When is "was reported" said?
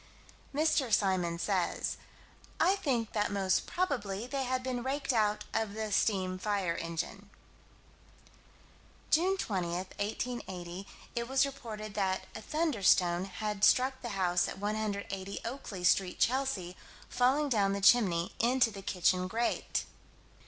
11.29-11.93